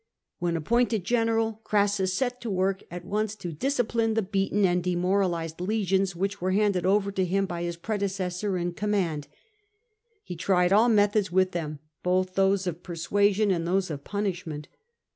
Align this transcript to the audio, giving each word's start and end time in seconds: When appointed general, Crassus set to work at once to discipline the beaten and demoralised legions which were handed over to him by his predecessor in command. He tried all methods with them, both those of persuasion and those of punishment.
When 0.39 0.57
appointed 0.57 1.03
general, 1.03 1.61
Crassus 1.63 2.11
set 2.11 2.41
to 2.41 2.49
work 2.49 2.81
at 2.89 3.05
once 3.05 3.35
to 3.35 3.51
discipline 3.51 4.15
the 4.15 4.23
beaten 4.23 4.65
and 4.65 4.83
demoralised 4.83 5.61
legions 5.61 6.15
which 6.15 6.41
were 6.41 6.53
handed 6.53 6.87
over 6.87 7.11
to 7.11 7.23
him 7.23 7.45
by 7.45 7.61
his 7.61 7.77
predecessor 7.77 8.57
in 8.57 8.71
command. 8.73 9.27
He 10.23 10.35
tried 10.35 10.73
all 10.73 10.89
methods 10.89 11.31
with 11.31 11.51
them, 11.51 11.77
both 12.01 12.33
those 12.33 12.65
of 12.65 12.81
persuasion 12.81 13.51
and 13.51 13.67
those 13.67 13.91
of 13.91 14.03
punishment. 14.03 14.67